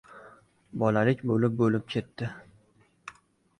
Bolalik 0.83 1.21
bo‘lib-bo‘lib 1.33 1.85
ketdi. 1.97 2.33